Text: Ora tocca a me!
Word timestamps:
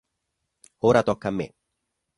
Ora 0.93 1.05
tocca 1.11 1.31
a 1.33 1.35
me! 1.39 1.49